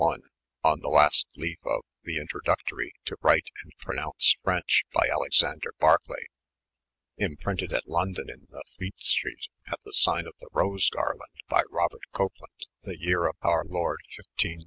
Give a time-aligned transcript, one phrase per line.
[0.01, 5.75] 371, on the last leaf of' The Introductory to wryte and pronounce Frenche' by Alexander
[5.79, 6.25] Barcley,
[7.17, 11.61] 'Im prynted at London in the Fletestreto at the sygne of the Rose Garlande by
[11.69, 13.99] Robert copltoide, the yere of our lorde
[14.43, 14.57] M.